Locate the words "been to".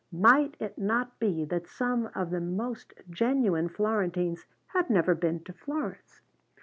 5.13-5.53